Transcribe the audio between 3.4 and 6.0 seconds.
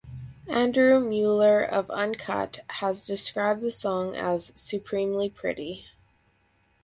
the song as "supremely pretty".